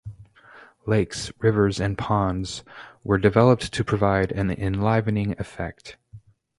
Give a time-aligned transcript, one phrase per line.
[0.87, 2.63] Lakes, rivers and ponds
[3.03, 5.95] were developed to provide an enlivening effect.